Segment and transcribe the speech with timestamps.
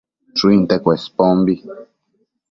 [0.39, 1.55] Shuinte Cuespombi